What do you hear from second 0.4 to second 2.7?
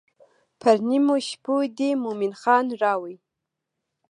پر نیمو شپو دې مومن خان